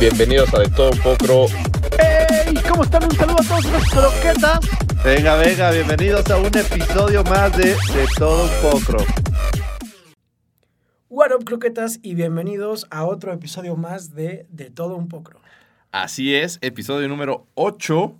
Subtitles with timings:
[0.00, 1.46] Bienvenidos a De Todo Un Poco.
[1.98, 2.54] ¡Hey!
[2.66, 3.04] ¿Cómo están?
[3.04, 4.60] Un saludo a todos los croquetas.
[5.04, 9.04] Venga, venga, bienvenidos a un episodio más de De Todo Un Poco.
[11.10, 15.32] What up, croquetas, y bienvenidos a otro episodio más de De Todo Un Poco.
[15.92, 18.16] Así es, episodio número 8.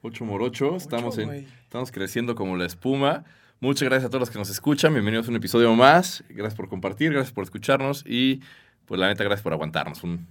[0.00, 0.76] 8 morocho.
[0.76, 3.24] Estamos, en, estamos creciendo como la espuma.
[3.60, 4.94] Muchas gracias a todos los que nos escuchan.
[4.94, 6.24] Bienvenidos a un episodio más.
[6.30, 8.40] Gracias por compartir, gracias por escucharnos y,
[8.88, 10.26] pues, la neta, gracias por aguantarnos un-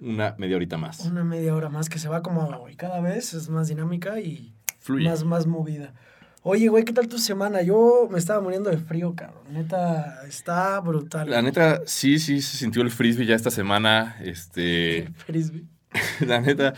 [0.00, 1.00] una media horita más.
[1.06, 2.76] Una media hora más que se va como agua, güey.
[2.76, 5.08] Cada vez es más dinámica y Fluye.
[5.08, 5.94] más, más movida.
[6.44, 7.62] Oye, güey, ¿qué tal tu semana?
[7.62, 9.44] Yo me estaba muriendo de frío, cabrón.
[9.50, 11.30] Neta, está brutal.
[11.30, 14.16] La neta, sí, sí se sintió el frisbee ya esta semana.
[14.22, 15.64] Este, Frisbee.
[16.26, 16.72] la neta,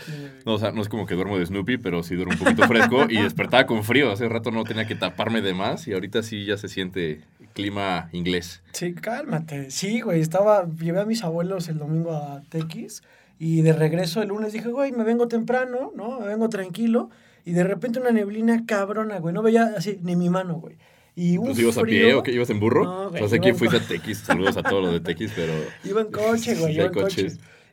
[0.45, 2.67] no, o sea, no es como que duermo de Snoopy, pero sí duermo un poquito
[2.67, 4.11] fresco y despertaba con frío.
[4.11, 7.21] Hace rato no tenía que taparme de más y ahorita sí ya se siente
[7.55, 8.61] clima inglés.
[8.73, 9.71] Sí, cálmate.
[9.71, 13.01] Sí, güey, estaba, llevé a mis abuelos el domingo a Tequis
[13.39, 16.19] y de regreso el lunes dije, güey, me vengo temprano, ¿no?
[16.19, 17.09] Me vengo tranquilo
[17.45, 20.75] y de repente una neblina cabrona, güey, no veía así ni mi mano, güey.
[21.15, 22.31] Y un ¿Pues ibas a frío, pie o qué?
[22.33, 22.83] ¿Ibas en burro?
[22.83, 24.17] No, güey, sé en fuiste a Tequis.
[24.17, 25.53] Saludos a todos los de Tequis, pero...
[25.85, 27.27] Iba en coche, güey, iba en coche.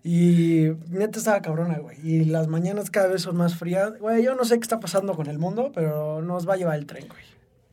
[0.04, 1.96] Y neta estaba cabrona, güey.
[2.04, 3.98] Y las mañanas cada vez son más frías.
[3.98, 6.78] Güey, yo no sé qué está pasando con el mundo, pero nos va a llevar
[6.78, 7.32] el tren, güey.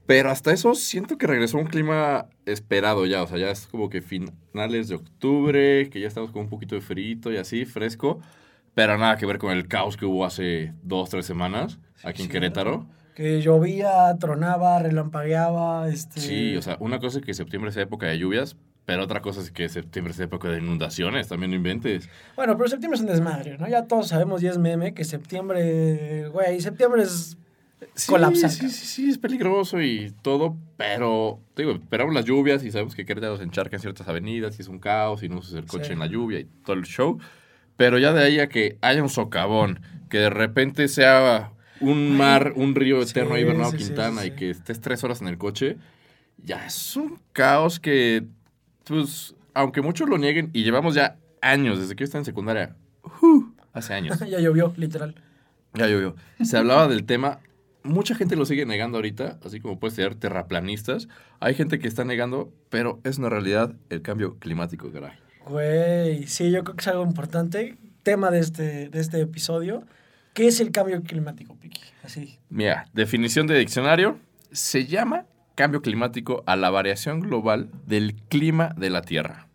[0.09, 3.21] Pero hasta eso siento que regresó un clima esperado ya.
[3.21, 6.73] O sea, ya es como que finales de octubre, que ya estamos con un poquito
[6.73, 8.19] de frito y así, fresco.
[8.73, 12.29] Pero nada que ver con el caos que hubo hace dos, tres semanas aquí en
[12.29, 12.87] Querétaro.
[13.13, 16.19] Que llovía, tronaba, relampagueaba, este...
[16.19, 19.41] Sí, o sea, una cosa es que septiembre sea época de lluvias, pero otra cosa
[19.41, 21.27] es que septiembre sea época de inundaciones.
[21.27, 22.09] También no inventes.
[22.35, 23.67] Bueno, pero septiembre es un desmadre, ¿no?
[23.67, 27.37] Ya todos sabemos y es meme que septiembre, güey, septiembre es...
[27.95, 32.63] Sí, Colapsa, Sí, sí, sí, es peligroso y todo, pero, te digo, esperamos las lluvias
[32.63, 35.37] y sabemos que Querétaro se encharca en ciertas avenidas y es un caos y no
[35.39, 35.93] usas el coche Sí.
[35.93, 37.19] en la lluvia y todo el show.
[37.77, 42.51] Pero ya de ahí a que haya un socavón, que de repente sea un mar,
[42.57, 45.37] un río eterno ahí, Bernardo sí, sí, Quintana, y que estés tres horas en el
[45.37, 45.77] coche,
[46.43, 48.25] ya es un caos que,
[48.83, 52.75] pues, aunque muchos lo nieguen, y llevamos ya años, desde que yo estaba en secundaria,
[53.21, 53.45] ¡uh!
[53.71, 54.19] hace años.
[54.29, 55.15] ya llovió, literal.
[55.73, 56.15] Ya llovió.
[56.43, 57.39] Se hablaba del tema.
[57.83, 61.07] Mucha gente lo sigue negando ahorita, así como puedes tener terraplanistas.
[61.39, 65.13] Hay gente que está negando, pero es una realidad el cambio climático, caray.
[65.45, 67.77] Güey, sí, yo creo que es algo importante.
[68.03, 69.83] Tema de este, de este episodio.
[70.33, 71.81] ¿Qué es el cambio climático, Piki?
[72.03, 72.39] Así.
[72.49, 74.19] Mira, definición de diccionario.
[74.51, 75.25] Se llama
[75.55, 79.47] cambio climático a la variación global del clima de la Tierra.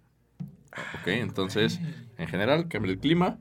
[1.00, 1.80] Ok, entonces,
[2.18, 3.38] en general, cambio del clima.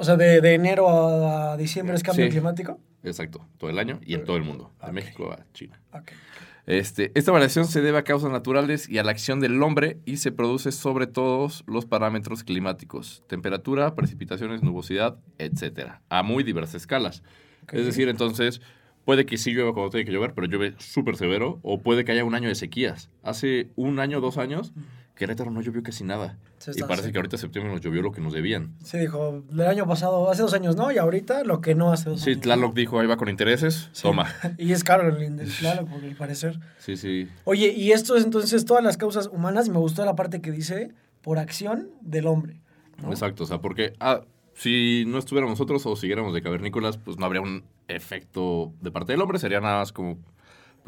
[0.00, 2.30] O sea, de, de enero a, a diciembre es cambio Sí.
[2.30, 2.78] climático.
[3.02, 4.72] Exacto, todo el año y en todo el mundo.
[4.80, 4.92] De.
[4.92, 5.80] México a China.
[6.66, 10.18] Este, esta variación se debe a causas naturales y a la acción del hombre y
[10.18, 17.22] se produce sobre todos los parámetros climáticos, temperatura, precipitaciones, nubosidad, etcétera, a muy diversas escalas.
[17.72, 18.60] Es decir, entonces,
[19.06, 22.12] puede que sí llueva cuando tiene que llover, pero llueve súper severo, o puede que
[22.12, 23.10] haya un año de sequías.
[23.22, 24.74] Hace un año, dos años,
[25.18, 26.38] Querétaro no llovió casi nada.
[26.74, 28.74] Y parece que ahorita en septiembre nos llovió lo que nos debían.
[28.84, 32.08] Se dijo, el año pasado, hace dos años no, y ahorita lo que no hace
[32.10, 32.42] dos Sí, años.
[32.42, 34.02] Tlaloc dijo, ahí va con intereses, Sí.
[34.04, 34.32] toma.
[34.58, 36.60] Y es caro el, el Tlaloc, por el parecer.
[36.78, 37.28] Sí, sí.
[37.44, 40.52] Oye, y esto es entonces todas las causas humanas, y me gustó la parte que
[40.52, 42.60] dice, por acción del hombre.
[43.02, 43.10] ¿no?
[43.10, 44.22] Exacto, o sea, porque ah,
[44.54, 49.12] si no estuviéramos nosotros o siguiéramos de cavernícolas, pues no habría un efecto de parte
[49.12, 50.18] del hombre, sería nada más como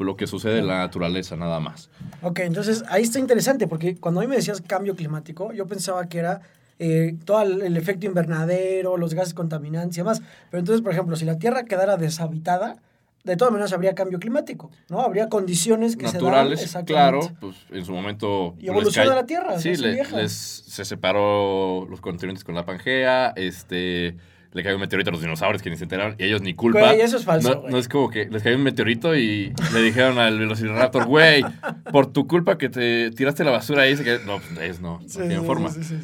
[0.05, 1.89] lo que sucede en la naturaleza, nada más.
[2.21, 6.07] Ok, entonces ahí está interesante, porque cuando a mí me decías cambio climático, yo pensaba
[6.07, 6.41] que era
[6.79, 10.21] eh, todo el, el efecto invernadero, los gases contaminantes y demás.
[10.49, 12.77] Pero entonces, por ejemplo, si la Tierra quedara deshabitada,
[13.23, 15.01] de todas maneras habría cambio climático, ¿no?
[15.01, 16.85] Habría condiciones que Naturales, se dan.
[16.85, 18.55] claro, pues en su momento...
[18.59, 24.17] Y evolución de la Tierra, Sí, les, se separó los continentes con la Pangea, este...
[24.53, 26.79] Le cayó un meteorito a los dinosaurios que ni se enteraron y ellos ni culpa.
[26.81, 29.81] Güey, eso es falso, No, no es como que les cayó un meteorito y le
[29.81, 31.43] dijeron al Velociraptor, güey,
[31.91, 34.19] por tu culpa que te tiraste la basura ahí, se cayó.
[34.25, 35.69] No, pues es no, no Sí, sí, forma.
[35.69, 35.97] sí.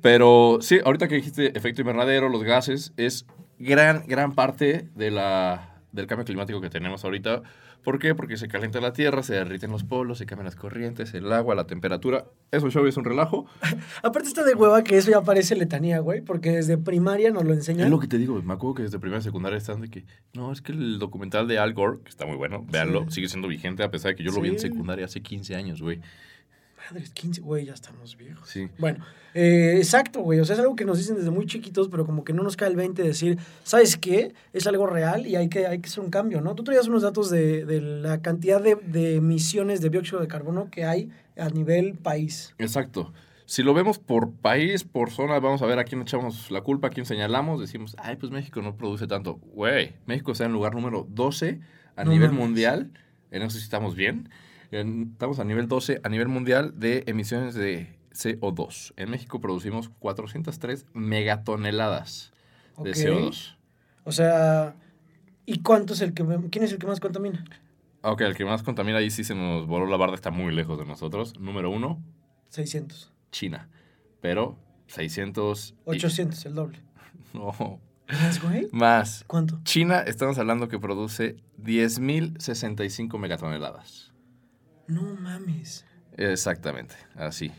[0.00, 3.24] Pero sí, ahorita que dijiste efecto invernadero, los gases, es
[3.58, 7.42] gran, gran parte de la, del cambio climático que tenemos ahorita.
[7.84, 8.14] ¿Por qué?
[8.14, 11.54] Porque se calienta la Tierra, se derriten los polos, se cambian las corrientes, el agua,
[11.54, 12.24] la temperatura.
[12.50, 13.46] Eso, show es un relajo.
[14.02, 17.52] Aparte está de hueva que eso ya parece letanía, güey, porque desde primaria nos lo
[17.52, 17.84] enseñan.
[17.86, 20.04] Es lo que te digo, me acuerdo que desde primera y secundaria están de que,
[20.34, 23.16] no, es que el documental de Al Gore, que está muy bueno, véanlo, Sí.
[23.16, 25.82] sigue siendo vigente a pesar de que yo lo vi en secundaria hace 15 años,
[25.82, 26.00] güey.
[26.90, 28.48] Madres, 15, güey, ya estamos viejos.
[28.48, 28.68] Sí.
[28.78, 30.40] Bueno, eh, exacto, güey.
[30.40, 32.56] O sea, es algo que nos dicen desde muy chiquitos, pero como que no nos
[32.56, 34.34] cae el 20 de decir, ¿sabes qué?
[34.52, 36.54] Es algo real y hay que, hay que hacer un cambio, ¿no?
[36.54, 40.70] Tú traías unos datos de, de la cantidad de, de emisiones de dióxido de carbono
[40.70, 42.54] que hay a nivel país.
[42.58, 43.12] Exacto.
[43.46, 46.88] si lo vemos por país, por zona, vamos a ver a quién echamos la culpa,
[46.88, 47.60] a quién señalamos.
[47.60, 49.36] Decimos, ay, pues México no produce tanto.
[49.54, 51.60] Güey, México está en lugar número 12
[51.96, 52.44] a No nivel mames.
[52.46, 52.90] mundial.
[53.30, 54.28] En eso sí estamos bien.
[54.72, 58.94] Estamos a nivel 12 a nivel mundial de emisiones de CO2.
[58.96, 62.32] En México producimos 403 megatoneladas
[62.82, 62.96] de Ok.
[62.96, 63.56] CO2.
[64.04, 64.74] O sea,
[65.44, 67.44] ¿y cuánto es el que quién es el que más contamina?
[68.00, 70.78] Ok, el que más contamina ahí sí se nos voló la barda, está muy lejos
[70.78, 71.38] de nosotros.
[71.38, 72.02] Número uno,
[72.48, 73.12] 600.
[73.30, 73.68] China.
[74.20, 74.58] Pero
[74.88, 75.74] 600...
[75.86, 76.78] y- 800, el doble.
[77.34, 78.68] No, ¿Más, güey?
[78.72, 79.24] más.
[79.26, 79.60] ¿Cuánto?
[79.64, 84.11] China, estamos hablando que produce 10.065 megatoneladas.
[84.86, 85.84] No mames.
[86.16, 87.50] Exactamente, así.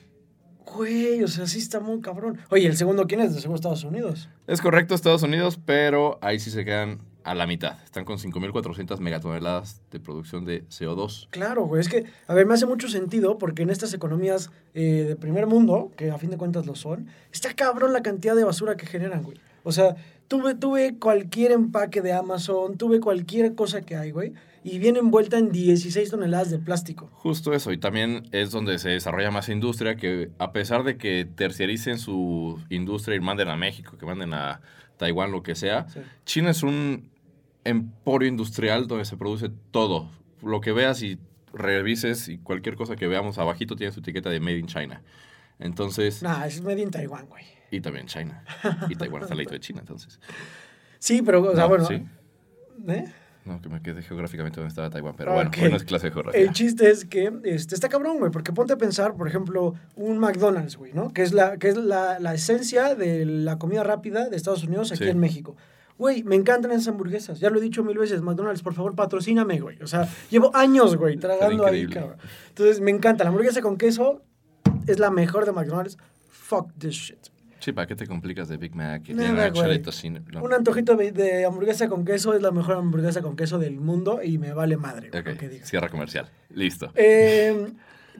[0.65, 2.39] Güey, o sea, sí está muy cabrón.
[2.49, 3.33] Oye, ¿el segundo quién es?
[3.33, 4.29] De seguro Estados Unidos.
[4.47, 7.77] Es correcto, Estados Unidos, pero ahí sí se quedan a la mitad.
[7.83, 11.27] Están con 5.400 megatoneladas de producción de CO2.
[11.29, 11.81] Claro, güey.
[11.81, 15.47] Es que, a ver, me hace mucho sentido porque en estas economías eh, de primer
[15.47, 18.85] mundo, que a fin de cuentas lo son, está cabrón la cantidad de basura que
[18.85, 19.37] generan, güey.
[19.63, 19.95] O sea,
[20.27, 25.37] tuve, tuve cualquier empaque de Amazon, tuve cualquier cosa que hay, güey, y viene envuelta
[25.37, 27.09] en 16 toneladas de plástico.
[27.13, 31.25] Justo eso, y también es donde se desarrolla más industria, que a pesar de que
[31.25, 34.61] terciaricen su industria y manden a México, que manden a
[34.97, 35.99] Taiwán, lo que sea, Sí.
[36.25, 37.09] China es un
[37.65, 40.09] emporio industrial donde se produce todo.
[40.41, 41.17] Lo que veas y
[41.53, 45.01] revises y cualquier cosa que veamos abajito tiene su etiqueta de Made in China.
[45.59, 47.43] Entonces, Nah, es medio en Taiwán, güey.
[47.71, 48.43] y también China.
[48.89, 50.19] Y Taiwán está al de China, entonces.
[50.99, 51.85] Sí, pero, o sea, No, bueno.
[51.85, 52.03] sí.
[52.87, 53.05] ¿eh?
[53.45, 55.57] No, que me quedé geográficamente donde estaba Taiwán, pero bueno, Ok.
[55.59, 56.39] bueno, es clase de geografía.
[56.41, 60.17] El chiste es que este, está cabrón, güey, porque ponte a pensar, por ejemplo, un
[60.17, 61.11] McDonald's, güey, ¿no?
[61.11, 64.91] Que es la, que es la, la esencia de la comida rápida de Estados Unidos
[64.93, 65.09] aquí Sí.
[65.09, 65.57] en México.
[65.97, 67.39] Güey, me encantan esas hamburguesas.
[67.39, 68.21] Ya lo he dicho mil veces.
[68.21, 69.77] McDonald's, por favor, patrocíname, güey.
[69.83, 72.15] O sea, llevo años, güey, tragando ahí, cabrón.
[72.49, 73.23] Entonces, me encanta.
[73.25, 74.21] La hamburguesa con queso
[74.87, 75.97] es la mejor de McDonald's.
[76.29, 77.19] Fuck this shit.
[77.63, 79.07] Sí, ¿para qué te complicas de Big Mac?
[79.09, 79.81] Nada, güey.
[79.91, 80.43] sin- no.
[80.43, 84.21] Un antojito de, de hamburguesa con queso es la mejor hamburguesa con queso del mundo
[84.21, 85.69] y me vale madre, güey, Ok, lo que digas.
[85.69, 86.29] cierra comercial.
[86.53, 86.91] Listo.
[86.95, 87.67] Eh,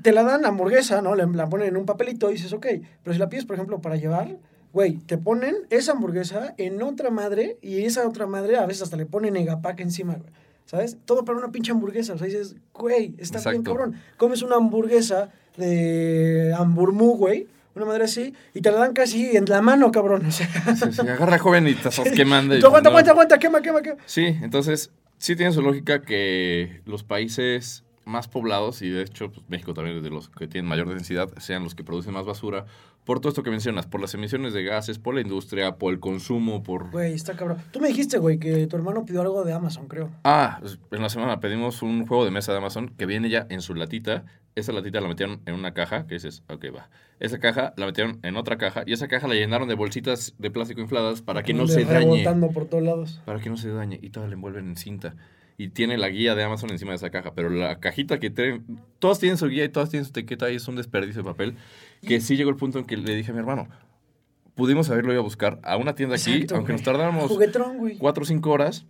[0.01, 1.13] te la dan hamburguesa, ¿no?
[1.16, 2.68] La, la ponen en un papelito y dices, ok.
[3.04, 4.38] Pero si la pides, por ejemplo, para llevar,
[4.72, 8.95] güey, te ponen esa hamburguesa en otra madre y esa otra madre a veces hasta
[8.95, 10.31] le ponen egapac encima, güey.
[10.66, 10.95] ¿Sabes?
[11.04, 12.13] Todo para una pinche hamburguesa.
[12.13, 13.63] O sea, dices, güey, está bien Exacto.
[13.63, 13.95] cabrón.
[14.16, 17.48] Comes una hamburguesa de hamburmú, güey.
[17.75, 20.25] Una madre así, y te la dan casi en la mano, cabrón.
[20.28, 22.56] O sea, Sí, sí, agarra joven y te estás quemando.
[22.56, 22.96] y Tú aguanta, no.
[22.96, 23.98] aguanta, aguanta, quema, quema, quema.
[24.06, 29.44] Sí, entonces sí tiene su lógica que los países más poblados, y de hecho pues,
[29.48, 32.66] México también es de los que tienen mayor densidad, sean los que producen más basura,
[33.06, 36.00] por todo esto que mencionas, por las emisiones de gases, por la industria, por el
[36.00, 36.92] consumo, por...
[36.92, 37.58] Güey, está cabrón.
[37.72, 40.10] Tú me dijiste, güey, que tu hermano pidió algo de Amazon, creo.
[40.24, 43.46] Ah, pues, en la semana pedimos un juego de mesa de Amazon que viene ya
[43.50, 44.24] en su latita.
[44.56, 46.90] Esa latita la metieron en una caja, que dices, ok, va.
[47.20, 50.52] Esa caja la metieron en otra caja y esa caja la llenaron de bolsitas de
[50.52, 52.24] plástico infladas para que no se dañe.
[52.54, 53.22] Por todos lados.
[53.26, 53.98] Para que no se dañe.
[54.02, 55.16] Y todas la envuelven en cinta.
[55.58, 57.34] Y tiene la guía de Amazon encima de esa caja.
[57.34, 58.66] Pero la cajita que tienen.
[59.00, 61.56] Todas tienen su guía y todas tienen su etiqueta y es un desperdicio de papel.
[62.06, 63.70] Que sí llegó el punto en que le dije a mi hermano.
[64.56, 66.78] Pudimos haberlo ido a buscar a una tienda aquí, Exacto, aunque güey.
[66.80, 67.98] nos tardáramos Juguetrón, güey.
[67.98, 68.86] cuatro o cinco horas.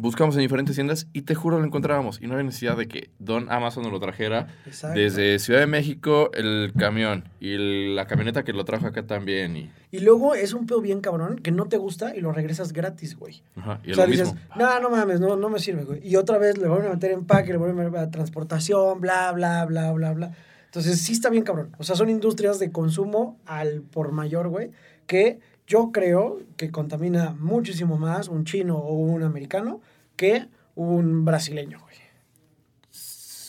[0.00, 2.20] Buscamos en diferentes tiendas y te juro lo encontrábamos.
[2.20, 4.98] Y no había necesidad de que Don Amazon nos lo trajera Exacto.
[4.98, 9.56] desde Ciudad de México el camión y el- la camioneta que lo trajo acá también.
[9.56, 12.72] Y, Y luego es un pedo bien cabrón que no te gusta y lo regresas
[12.72, 13.42] gratis, güey.
[13.56, 16.06] ajá, y O sea, lo dices, no, no mames, no, no me sirve, güey.
[16.06, 19.64] Y otra vez le vuelven a meter empaque, le vuelven a meter transportación, bla, bla,
[19.64, 20.32] bla, bla, bla.
[20.66, 21.70] Entonces sí está bien cabrón.
[21.78, 24.70] O sea, son industrias de consumo al por mayor, güey,
[25.06, 29.82] que yo creo que contamina muchísimo más un chino o un americano
[30.16, 31.87] que un brasileño.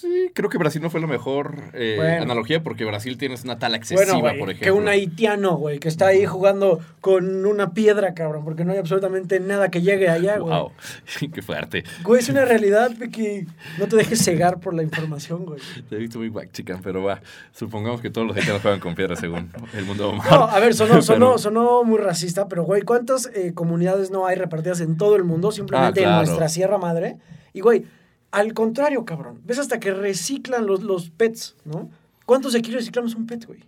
[0.01, 2.23] Sí, creo que Brasil no fue la mejor eh, Bueno.
[2.23, 4.65] analogía porque Brasil tienes una tala excesiva, Bueno, por ejemplo.
[4.65, 8.77] que un haitiano, güey, que está ahí jugando con una piedra, cabrón, porque no hay
[8.77, 10.53] absolutamente nada que llegue allá, güey.
[10.57, 10.71] Wow,
[11.33, 11.83] qué fuerte.
[12.03, 13.45] Güey, es una realidad, Vicky.
[13.77, 15.59] No te dejes cegar por la información, güey.
[15.89, 17.21] Te he visto muy back chican, pero va.
[17.53, 20.31] Supongamos que todos los haitianos juegan con piedra según el mundo de Omar.
[20.31, 24.35] No, a ver, sonó, sonó, sonó muy racista, pero güey, ¿cuántas eh, comunidades no hay
[24.37, 25.51] repartidas en todo el mundo?
[25.51, 26.19] Simplemente Ah, claro.
[26.21, 27.17] en nuestra Sierra Madre.
[27.53, 27.85] Y güey,
[28.31, 29.41] al contrario, cabrón.
[29.45, 31.89] Ves hasta que reciclan los, los pets, ¿no?
[32.25, 33.63] ¿Cuántos aquí reciclamos un pet, güey?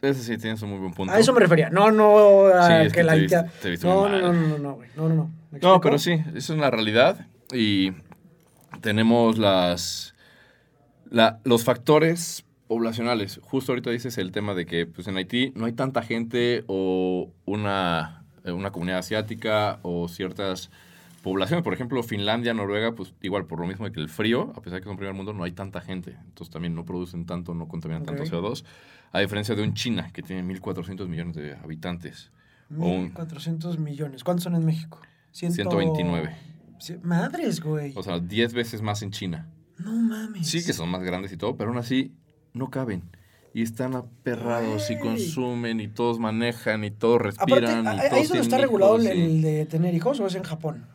[0.00, 1.12] Ese sí tienes un muy buen punto.
[1.12, 1.70] A eso me refería.
[1.70, 4.10] No, no, a Sí, es que que la te haitiana- viste- te viste No, muy
[4.12, 4.40] no, no, mal.
[4.42, 4.88] no, no, no, güey.
[4.96, 5.30] No, no, no.
[5.50, 7.26] ¿Me No, pero sí, eso es una realidad.
[7.52, 7.92] Y
[8.80, 10.14] tenemos las
[11.10, 13.40] la- los factores poblacionales.
[13.42, 17.30] Justo ahorita dices el tema de que pues, en Haití no hay tanta gente o
[17.46, 20.70] una, eh, una comunidad asiática o ciertas
[21.22, 21.62] poblaciones.
[21.64, 24.74] Por ejemplo, Finlandia, Noruega, pues igual por lo mismo de que el frío, a pesar
[24.78, 26.16] de que es un primer mundo, no hay tanta gente.
[26.26, 28.28] Entonces también no producen tanto, no contaminan tanto Ok.
[28.30, 28.64] CO2.
[29.12, 32.30] A diferencia de un China, que tiene 1.400 millones de habitantes.
[32.78, 34.22] O un- 1.400 millones.
[34.24, 35.00] ¿Cuántos son en México?
[35.32, 36.36] Ciento- 129.
[36.78, 37.92] Sí, Madres, güey.
[37.96, 39.48] O sea, 10 veces más en China.
[39.78, 40.46] no mames.
[40.48, 42.12] Sí que son más grandes y todo, pero aún así
[42.52, 43.02] no caben.
[43.54, 47.84] Y están aperrados y consumen y todos manejan y todos Aparte, respiran.
[47.84, 50.20] y ahí todos ahí es donde está regulado el, hijos y- el de tener hijos
[50.20, 50.86] o es en Japón.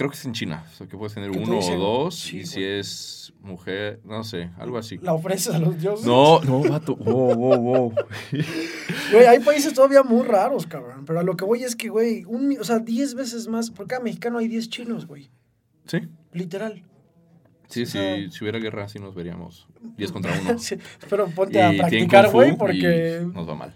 [0.00, 0.64] Creo que es en China.
[0.66, 2.18] O sea, que puedes tener uno dicen- o dos.
[2.18, 2.78] sí, y si güey.
[2.78, 4.96] es mujer, no sé, algo así.
[5.02, 6.06] La ofreces a los dioses.
[6.06, 6.96] No, no, vato.
[6.96, 7.94] Wow, wow, wow.
[9.12, 11.04] Güey, hay países todavía muy raros, cabrón.
[11.04, 13.70] Pero a lo que voy es que, güey, un, o sea, 10 veces más.
[13.70, 15.30] Por cada mexicano hay 10 chinos, güey.
[15.86, 15.98] Sí,
[16.32, 16.82] Literal.
[17.68, 17.98] sí, sí.
[18.30, 20.58] Si hubiera guerra, así nos veríamos 10 contra 1.
[20.58, 20.76] Sí,
[21.10, 23.26] Pero ponte a Y practicar, güey, porque.
[23.34, 23.74] nos va mal.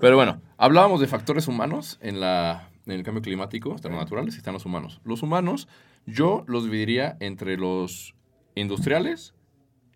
[0.00, 3.74] Pero bueno, hablábamos de factores humanos en, la, en el cambio climático.
[3.74, 5.00] Están los naturales y están los humanos.
[5.04, 5.68] Los humanos,
[6.06, 8.14] yo los dividiría entre los
[8.54, 9.34] industriales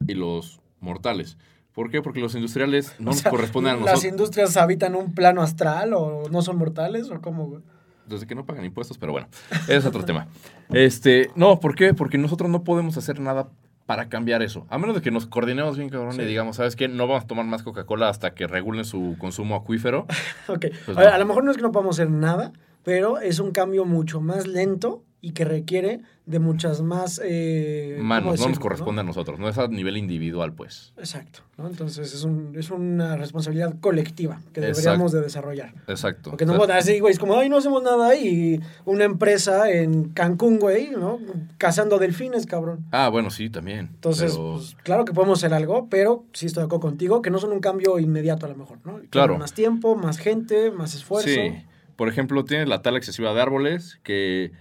[0.07, 1.37] y los mortales.
[1.73, 2.01] ¿Por qué?
[2.01, 4.05] Porque los industriales no o nos sea, corresponden a ¿Las nosotros.
[4.05, 7.61] industrias habitan un plano astral o no son mortales o cómo?
[8.07, 9.29] Desde que no pagan impuestos, pero bueno,
[9.65, 10.29] ese es otro tema.
[10.71, 11.93] Este, no, ¿por qué?
[11.93, 13.49] Porque nosotros no podemos hacer nada
[13.85, 14.67] para cambiar eso.
[14.71, 16.23] A menos de que nos coordinemos bien, cabrón, Sí.
[16.23, 16.89] y digamos, ¿sabes qué?
[16.89, 20.07] No vamos a tomar más Coca-Cola hasta que regulen su consumo acuífero.
[20.49, 20.67] Ok.
[20.87, 21.15] Pues a, ver, no.
[21.15, 22.53] a lo mejor no es que no podamos hacer nada,
[22.87, 27.21] pero es un cambio mucho más lento y que requiere de muchas más...
[27.25, 30.93] Eh, ¿cómo Manos, no nos corresponde a nosotros, no es a nivel individual, pues.
[30.97, 31.67] Exacto, ¿no?
[31.67, 34.77] Entonces es, un, es una responsabilidad colectiva que Exacto.
[34.83, 35.75] deberíamos de desarrollar.
[35.89, 36.31] Exacto.
[36.31, 39.03] Porque O no sea, puedo así, güey, es como, ay, no hacemos nada y una
[39.03, 41.19] empresa en Cancún, güey, ¿no?
[41.59, 42.85] Cazando delfines, cabrón.
[42.93, 43.91] Ah, bueno, sí, también.
[43.95, 47.31] Entonces, pero- pues, claro que podemos hacer algo, pero sí estoy de acuerdo contigo, que
[47.31, 49.01] no son un cambio inmediato a lo mejor, ¿no?
[49.11, 49.39] Claro.
[49.39, 51.29] Más tiempo, más gente, más esfuerzo.
[51.31, 51.53] Sí.
[51.97, 54.53] Por ejemplo, tienes la tala excesiva de árboles que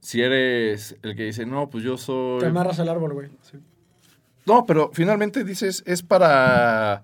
[0.00, 2.40] si eres el que dice, no, pues yo soy...
[2.40, 3.30] Te amarras al árbol, güey.
[3.40, 3.58] Sí.
[4.46, 7.02] No, pero finalmente dices, es para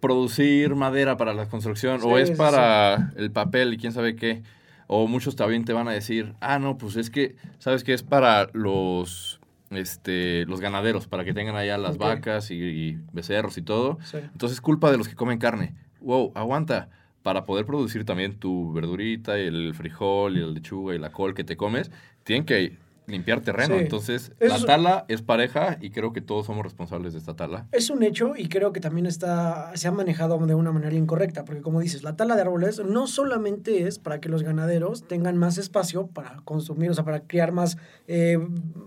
[0.00, 4.42] producir madera para la construcción o es sí, para el papel y quién sabe qué.
[4.88, 7.92] O muchos también te van a decir, ah, no, pues es que, ¿sabes qué?
[7.92, 13.58] Es para los, este, los ganaderos, para que tengan allá las vacas y, y becerros
[13.58, 13.98] y todo.
[14.04, 14.18] Sí.
[14.18, 15.74] Entonces es culpa de los que comen carne.
[16.00, 16.88] Wow, aguanta.
[17.26, 21.34] Para poder producir también tu verdurita, y el frijol y la lechuga y la col
[21.34, 21.90] que te comes,
[22.22, 22.76] tienen que
[23.08, 23.74] limpiar terreno.
[23.74, 23.80] Sí.
[23.82, 27.66] Entonces, Eso la tala es pareja y creo que todos somos responsables de esta tala.
[27.72, 31.44] Es un hecho y creo que también está, se ha manejado de una manera incorrecta,
[31.44, 35.36] porque como dices, la tala de árboles no solamente es para que los ganaderos tengan
[35.36, 37.76] más espacio para consumir, o sea, para criar más...
[38.06, 38.38] eh,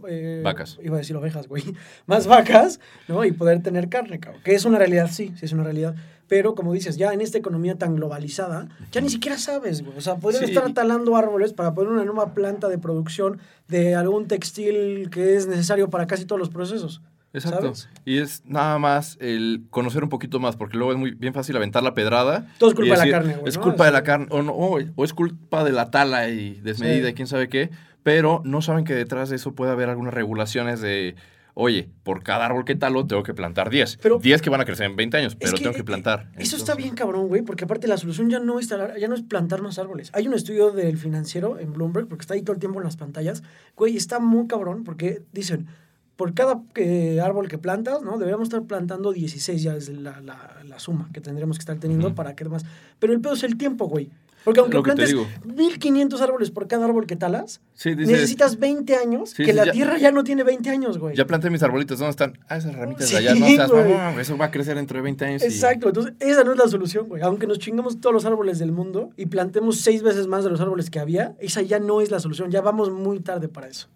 [0.08, 0.80] eh, Vacas.
[0.82, 1.64] Iba a decir ovejas, güey.
[2.06, 2.80] Más vacas,
[3.10, 3.26] ¿no?
[3.26, 4.42] Y poder tener carne, cabrón.
[4.46, 5.94] Que es una realidad, sí, sí es una realidad.
[6.30, 9.98] Pero como dices, ya en esta economía tan globalizada, ya ni siquiera sabes, güey.
[9.98, 10.52] O sea, podrían Sí.
[10.52, 15.48] estar talando árboles para poner una nueva planta de producción de algún textil que es
[15.48, 17.02] necesario para casi todos los procesos.
[17.34, 17.62] Exacto.
[17.76, 17.90] ¿Sabes?
[18.06, 21.56] Y es nada más el conocer un poquito más, porque luego es muy bien fácil
[21.58, 22.48] aventar la pedrada.
[22.60, 23.64] Todo es culpa de la carne, güey, Es ¿no?
[23.64, 27.06] culpa de la carne, o, no, o, o es culpa de la tala y desmedida
[27.08, 27.12] Sí.
[27.12, 27.70] y quién sabe qué,
[28.04, 31.16] pero no saben que detrás de eso puede haber algunas regulaciones de,
[31.62, 33.98] oye, por cada árbol que talo tengo que plantar 10.
[34.02, 36.32] Pero- 10 que van a crecer en 20 años, pero que, tengo que eh, plantar.
[36.38, 39.16] Eso está bien cabrón, güey, porque aparte la solución ya no, es talar- ya no
[39.16, 40.10] es plantar más árboles.
[40.14, 42.96] Hay un estudio del financiero en Bloomberg, porque está ahí todo el tiempo en las
[42.98, 43.44] pantallas.
[43.76, 45.68] Güey, está muy cabrón porque dicen,
[46.16, 48.18] por cada eh, árbol que plantas, ¿no?
[48.18, 52.14] Deberíamos estar plantando 16 ya es la, la, la suma que tendríamos que estar teniendo
[52.16, 52.66] para que demás.
[53.00, 54.10] Pero el pedo es el tiempo, güey.
[54.46, 55.28] Porque aunque plantes digo.
[55.46, 59.66] 1500 árboles por cada árbol que talas, Sí, dices, necesitas 20 años, Sí, que la
[59.66, 61.16] ya- tierra ya no tiene 20 años, güey.
[61.16, 62.40] ya planté mis arbolitos, ¿dónde están?
[62.48, 63.94] Ah, esas ramitas Sí, de allá, no seas güey.
[63.94, 65.42] mamón, eso va a crecer dentro de 20 años.
[65.44, 67.22] y- Exacto, entonces esa no es la solución, güey.
[67.22, 70.62] Aunque nos chingamos todos los árboles del mundo y plantemos seis veces más de los
[70.62, 73.88] árboles que había, esa ya no es la solución, ya vamos muy tarde para eso.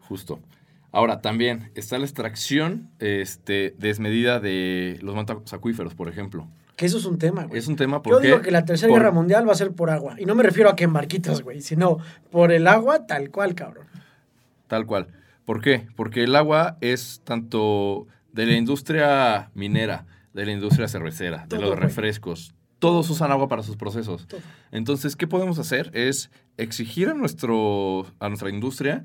[0.00, 0.40] Justo.
[0.92, 6.48] Ahora, también está la extracción este, desmedida de los mantos acuíferos, por ejemplo.
[6.80, 7.58] Que eso es un tema, güey.
[7.58, 8.28] Es un tema Yo porque...
[8.28, 10.14] digo que la Tercera por- Guerra Mundial va a ser por agua.
[10.18, 11.98] Y no me refiero a que en barquitos, güey, sino
[12.30, 13.84] por el agua tal cual, cabrón.
[14.66, 15.08] Tal cual.
[15.44, 15.86] ¿Por qué?
[15.94, 21.68] Porque el agua es tanto de la industria minera, de la industria cervecera, de los
[21.68, 21.80] güey.
[21.80, 22.54] refrescos.
[22.78, 24.26] Todos usan agua para sus procesos.
[24.26, 24.40] Todo.
[24.72, 25.90] Entonces, ¿qué podemos hacer?
[25.92, 29.04] Es exigir a, nuestro, a nuestra industria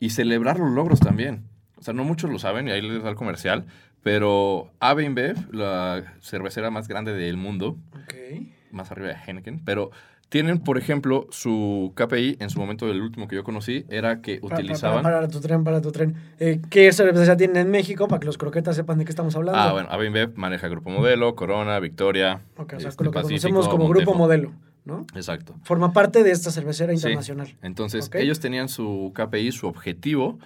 [0.00, 1.44] y celebrar los logros también.
[1.86, 3.64] O sea, no muchos lo saben y ahí les da el comercial,
[4.02, 8.42] pero AB InBev, la cervecera más grande del mundo, Ok.
[8.72, 9.92] más arriba de Heineken, pero
[10.28, 14.40] tienen, por ejemplo, su KPI, en su momento, el último que yo conocí, era que
[14.42, 15.04] utilizaban...
[15.04, 16.16] Para, para tu tren, para tu tren.
[16.40, 19.60] Eh, ¿Qué cerveza tienen en México para que los croquetas sepan de qué estamos hablando?
[19.60, 22.40] Ah, bueno, AB InBev maneja Grupo Modelo, Corona, Victoria.
[22.56, 24.14] Ok, o sea, este, lo que Pacífico, conocemos como Grupo.
[24.14, 24.50] Modelo.
[24.86, 25.04] ¿No?
[25.14, 25.54] Exacto.
[25.62, 26.96] Forma parte de esta cervecera Sí.
[26.96, 27.54] internacional.
[27.60, 30.38] Entonces, ellos tenían su KPI, su objetivo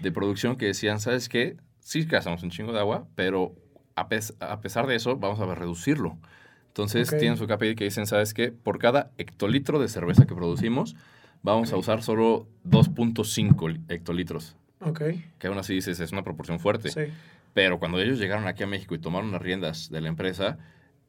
[0.00, 1.56] de producción que decían, ¿sabes qué?
[1.80, 3.54] Sí gastamos un chingo de agua, pero
[3.96, 6.18] a, pes- a pesar de eso, vamos a reducirlo.
[6.68, 8.52] Entonces, tienen su KPI que dicen, ¿sabes qué?
[8.52, 10.94] Por cada hectolitro de cerveza que producimos,
[11.42, 14.56] vamos a usar solo 2.5 li- hectolitros.
[14.80, 15.00] Ok.
[15.38, 16.90] Que aún así dices, es una proporción fuerte.
[16.90, 17.12] Sí.
[17.54, 20.58] Pero cuando ellos llegaron aquí a México y tomaron las riendas de la empresa,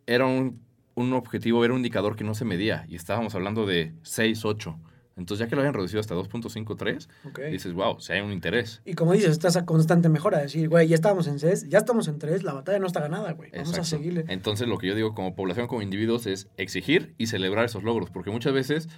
[0.05, 0.61] era un,
[0.97, 2.83] un objetivo, era un indicador que no se medía.
[2.89, 4.79] Y estábamos hablando de 6, 8.
[5.15, 7.39] Entonces, ya que lo habían reducido hasta 2.53, Ok.
[7.51, 8.81] dices, wow, si hay un interés.
[8.83, 10.39] Y como dices, está esa constante mejora.
[10.39, 13.31] Decir, güey, ya estábamos en 6, ya estamos en 3, la batalla no está ganada,
[13.33, 13.51] güey.
[13.51, 14.25] Vamos a seguirle.
[14.27, 18.09] Entonces, lo que yo digo como población, como individuos, es exigir y celebrar esos logros.
[18.09, 18.89] Porque muchas veces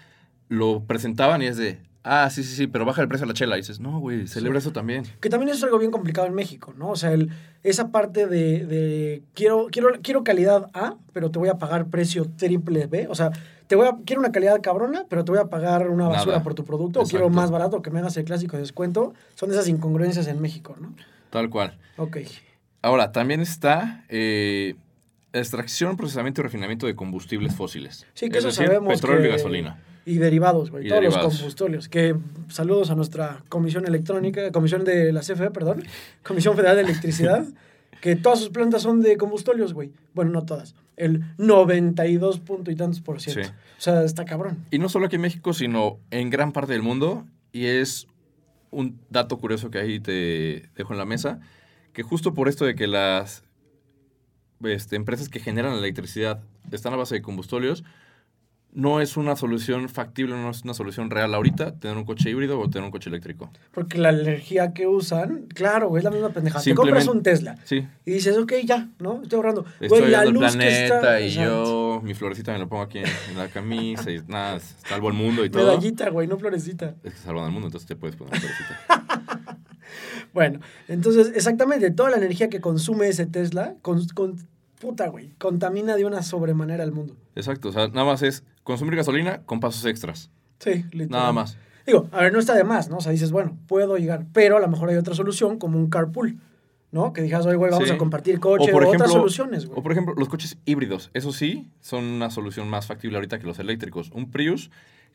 [0.50, 3.34] lo presentaban y es de, ah, sí, sí, sí, pero baja el precio a la
[3.34, 3.56] chela.
[3.58, 5.06] Y dices, no, güey, celebra eso también.
[5.22, 6.90] Que también es algo bien complicado en México, ¿no?
[6.90, 7.30] O sea, el,
[7.64, 12.26] esa parte de, de quiero, quiero, quiero calidad A, pero te voy a pagar precio
[12.36, 13.08] triple B.
[13.10, 13.32] O sea,
[13.68, 16.44] te voy a, quiero una calidad cabrona, pero te voy a pagar una basura Nada.
[16.44, 17.02] por tu producto.
[17.02, 19.14] O quiero más barato, que me hagas el clásico descuento.
[19.36, 20.96] Son esas incongruencias en México, ¿no?
[21.30, 21.78] Tal cual.
[21.98, 22.18] Ok.
[22.82, 24.76] Ahora, también está eh,
[25.34, 28.08] extracción, procesamiento y refinamiento de combustibles fósiles.
[28.14, 29.78] Sí, que es eso decir, sabemos petróleo que- y gasolina.
[30.10, 30.88] Y derivados, güey.
[30.88, 31.26] Y Todos derivados.
[31.26, 31.88] los combustibles.
[31.88, 32.16] Que
[32.48, 35.84] saludos a nuestra comisión electrónica, comisión de la CFE, perdón,
[36.24, 37.46] Comisión Federal de Electricidad,
[38.02, 39.92] que todas sus plantas son de combustibles, güey.
[40.16, 40.74] Bueno, no todas.
[40.98, 43.44] El 92 punto y tantos por ciento.
[43.44, 43.50] Sí.
[43.50, 44.66] O sea, está cabrón.
[44.72, 47.26] Y no solo aquí en México, sino en gran parte del mundo.
[47.52, 48.08] Y es
[48.72, 51.40] un dato curioso que ahí te dejo en la mesa,
[51.94, 53.44] que justo por esto de que las
[54.64, 57.84] este, empresas que generan electricidad están a base de combustóleos,
[58.72, 62.60] no es una solución factible, no es una solución real ahorita tener un coche híbrido
[62.60, 63.52] o tener un coche eléctrico.
[63.72, 66.64] Porque la energía que usan, claro, güey, es la misma pendejada.
[66.64, 69.22] Te compras un Tesla Sí, y dices, ok, ya, ¿no?
[69.24, 69.66] Estoy ahorrando.
[69.80, 71.22] estoy Güey, la luz que planeta está...
[71.22, 75.08] y yo, mi florecita me lo pongo aquí en, en la camisa y nada, salvo
[75.10, 75.64] el mundo y todo.
[75.66, 76.96] Medallita, güey, no florecita.
[77.04, 79.58] Es que salvan al mundo, entonces te puedes poner una florecita.
[80.32, 84.36] Bueno, entonces, exactamente, toda la energía que consume ese Tesla, con, con-
[84.80, 87.16] puta, güey, contamina de una sobremanera al mundo.
[87.36, 90.30] Exacto, o sea, nada más es consumir gasolina con pasos extras.
[90.60, 91.10] Sí, literal.
[91.10, 91.58] Nada más.
[91.86, 92.98] Digo, a ver, no está de más, ¿no?
[92.98, 95.90] O sea, dices, bueno, puedo llegar, pero a lo mejor hay otra solución, como un
[95.90, 96.38] carpool,
[96.92, 97.14] ¿no?
[97.14, 97.94] Que digas, oye, güey, vamos Sí.
[97.94, 99.80] a compartir coche, o, por otras ejemplo- soluciones, güey.
[99.80, 103.48] O por ejemplo, los coches híbridos, eso sí, son una solución más factible ahorita que
[103.48, 104.12] los eléctricos.
[104.12, 104.70] Un Prius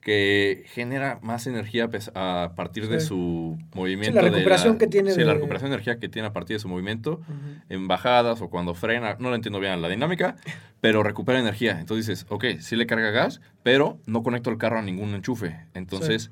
[0.04, 4.10] que genera más energía a partir de su movimiento.
[4.10, 6.32] Sí, la de recuperación que tiene Sí, de- la recuperación de energía que tiene a
[6.34, 7.22] partir de su movimiento
[7.70, 9.16] en bajadas o cuando frena.
[9.18, 10.36] No lo entiendo bien la dinámica,
[10.82, 11.80] pero recupera energía.
[11.80, 15.58] Entonces dices, ok, sí le carga gas, pero no conecto el carro a ningún enchufe.
[15.72, 16.30] Entonces,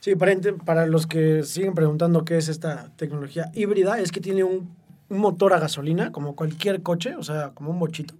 [0.00, 0.34] Sí, para,
[0.66, 4.74] para los que siguen preguntando qué es esta tecnología híbrida, es que tiene un,
[5.14, 8.14] un motor a gasolina, como cualquier coche, o sea, como un bochito.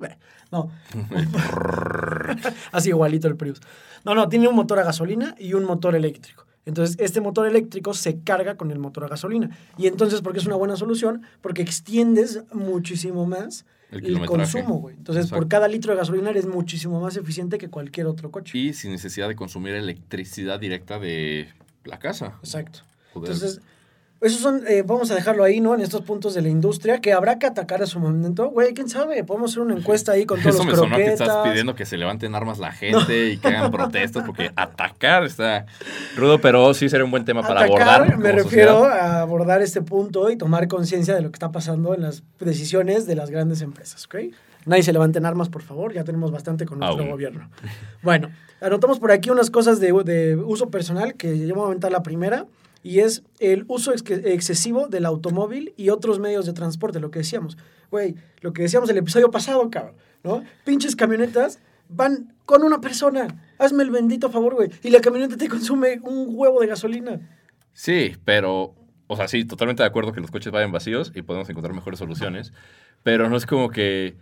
[0.51, 0.71] No.
[2.73, 3.61] Así igualito el Prius.
[4.05, 6.47] No, no, tiene un motor a gasolina y un motor eléctrico.
[6.67, 9.51] Entonces, este motor eléctrico se carga con el motor a gasolina.
[9.77, 11.23] Y entonces, ¿por qué es una buena solución?
[11.43, 14.97] Porque extiendes muchísimo más El consumo, güey.
[14.97, 18.57] Entonces, por cada litro de gasolina eres muchísimo más eficiente que cualquier otro coche.
[18.57, 21.49] y sin necesidad de consumir electricidad directa de
[21.85, 22.39] la casa.
[22.41, 22.81] Exacto.
[23.13, 23.61] Poder- Entonces,
[24.25, 25.75] esos son, eh, vamos a dejarlo ahí, ¿no?
[25.75, 28.49] En estos puntos de la industria que habrá que atacar a su momento.
[28.51, 31.03] Güey, quién sabe, podemos hacer una encuesta ahí con todos Eso los me sonó que
[31.05, 31.29] croquetas.
[31.29, 35.67] estás pidiendo que se levanten armas la gente y que hagan protestas porque atacar está
[36.17, 38.19] rudo, pero sí sería un buen tema para Atacar, abordar.
[38.19, 39.01] me refiero sociedad.
[39.01, 43.07] a abordar este punto y tomar conciencia de lo que está pasando en las decisiones
[43.07, 44.17] de las grandes empresas, ¿ok?
[44.67, 47.11] Nadie se levanten armas, por favor, ya tenemos bastante con nuestro Aún.
[47.11, 47.51] gobierno.
[48.03, 48.31] Bueno,
[48.63, 52.03] anotamos por aquí unas cosas de, de uso personal que yo voy a aventar la
[52.03, 52.47] primera
[52.85, 57.19] y es el uso ex- excesivo del automóvil y otros medios de transporte, lo que
[57.21, 57.57] decíamos.
[57.91, 60.45] Güey, lo que decíamos el episodio pasado, cabrón, ¿no?
[60.65, 63.27] Pinches camionetas van con una persona.
[63.59, 64.71] Hazme el bendito favor, güey.
[64.83, 67.21] Y la camioneta te consume un huevo de gasolina.
[67.73, 68.75] Sí, pero,
[69.07, 71.99] o sea, sí, totalmente de acuerdo que los coches vayan vacíos y podemos encontrar mejores
[71.99, 72.53] soluciones,
[73.03, 74.15] pero no es como que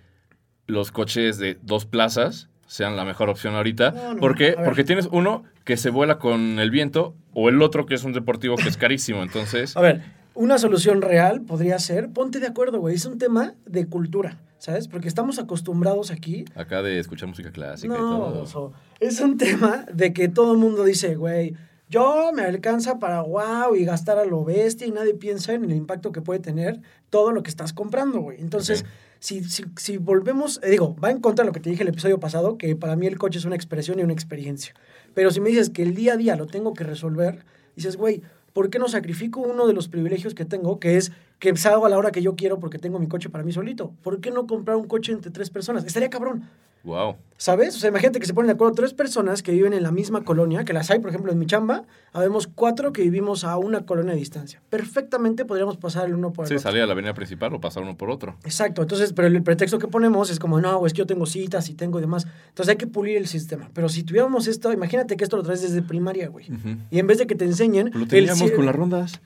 [0.66, 3.90] los coches de dos plazas sean la mejor opción ahorita.
[3.90, 4.54] No, no, ¿Por qué?
[4.64, 8.12] Porque tienes uno que se vuela con el viento o el otro que es un
[8.12, 9.22] deportivo que es carísimo.
[9.22, 10.02] Entonces, A ver,
[10.34, 14.88] una solución real podría ser, ponte de acuerdo, güey, es un tema de cultura, ¿sabes?
[14.88, 16.44] Porque estamos acostumbrados aquí.
[16.54, 18.42] acá de escuchar música clásica y todo.
[18.42, 21.54] oso, es un tema de que todo el mundo dice, güey,
[21.88, 25.72] yo me alcanza para wow y gastar a lo bestia y nadie piensa en el
[25.72, 28.40] impacto que puede tener todo lo que estás comprando, güey.
[28.40, 28.86] Entonces,
[29.18, 31.90] si, si, si volvemos, eh, digo, va en contra de lo que te dije el
[31.90, 34.72] episodio pasado, que para mí el coche es una expresión y una experiencia.
[35.14, 37.44] Pero si me dices que el día a día lo tengo que resolver,
[37.76, 38.22] dices, güey,
[38.52, 41.88] ¿por qué no sacrifico uno de los privilegios que tengo, que es que salgo a
[41.88, 43.92] la hora que yo quiero porque tengo mi coche para mí solito?
[44.02, 45.84] ¿Por qué no comprar un coche entre tres personas?
[45.84, 46.48] Estaría cabrón.
[46.84, 47.16] Wow.
[47.36, 47.74] ¿Sabes?
[47.74, 50.22] O sea, imagínate que se ponen de acuerdo tres personas que viven en la misma
[50.22, 53.84] colonia, que las hay, por ejemplo, en mi chamba, habemos cuatro que vivimos a una
[53.84, 54.62] colonia de distancia.
[54.70, 56.62] Perfectamente podríamos pasar el uno por el Sí, otro.
[56.62, 58.36] salir a la avenida principal o pasar uno por otro.
[58.44, 61.68] Exacto, entonces, pero el pretexto que ponemos es como, no, es que yo tengo citas
[61.68, 62.28] y tengo y demás.
[62.50, 63.70] Entonces hay que pulir el sistema.
[63.74, 66.46] Pero si tuviéramos esto, imagínate que esto lo traes desde primaria, güey.
[66.92, 67.90] Y en vez de que te enseñen...
[67.92, 69.20] Lo teníamos con las rondas.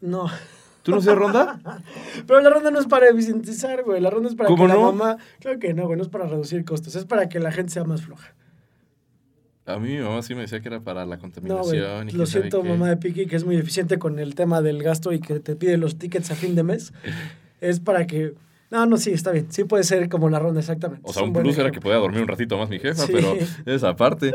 [0.00, 0.28] No.
[0.82, 1.58] ¿Tú no hacías ronda?
[2.26, 4.00] Pero la ronda no es para eficientizar, güey.
[4.00, 4.92] La ronda es para ¿Cómo que la no?
[4.92, 5.16] mamá...
[5.40, 5.96] Claro que no, güey.
[5.96, 6.94] No es para reducir costos.
[6.96, 8.34] Es para que la gente sea más floja.
[9.66, 12.04] A mí mi mamá sí me decía que era para la No, contaminación.
[12.04, 12.08] güey.
[12.14, 15.12] y Lo siento, mamá de Piki, que es muy eficiente con el tema del gasto
[15.12, 16.92] y que te pide los tickets a fin de mes.
[17.60, 18.34] es para que...
[18.70, 19.46] No, no, sí, está bien.
[19.50, 21.02] Sí puede ser como la ronda, exactamente.
[21.08, 23.04] O sea, Es un buen plus era que podía dormir un ratito más mi jefa,
[23.06, 23.12] Sí.
[23.12, 23.34] pero
[23.66, 24.32] esa parte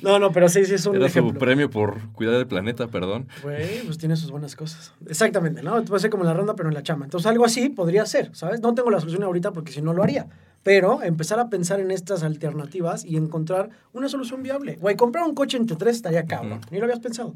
[0.00, 1.32] No, no, pero sí, sí es un era ejemplo.
[1.32, 3.26] su premio por cuidar el planeta, perdón.
[3.42, 4.92] Güey, pues tiene sus buenas cosas.
[5.08, 5.82] Exactamente, ¿no?
[5.84, 7.04] Puede ser como la ronda, pero en la chama.
[7.04, 8.60] Entonces, algo así podría ser, ¿sabes?
[8.60, 10.26] No tengo la solución ahorita porque si no lo haría.
[10.62, 14.76] Pero empezar a pensar en estas alternativas y encontrar una solución viable.
[14.80, 16.52] Güey, comprar un coche entre tres estaría cabrón.
[16.58, 16.68] Ujú.
[16.70, 17.34] Ni lo habías pensado.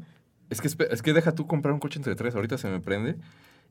[0.49, 3.17] Es que, es que deja tú comprar un coche entre tres, ahorita se me prende.